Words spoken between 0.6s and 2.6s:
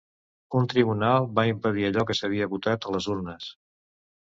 tribunal va impedir allò que s’havia